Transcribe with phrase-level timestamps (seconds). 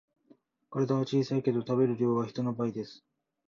[0.71, 3.03] 体は小さいけど食べる量は人の倍です